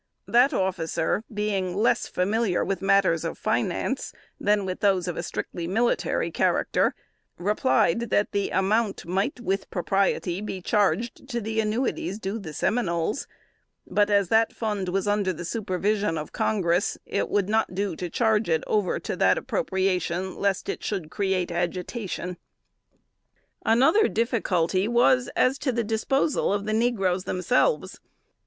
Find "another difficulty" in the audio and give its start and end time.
23.63-24.87